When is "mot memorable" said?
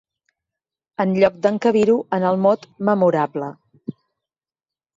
2.47-3.53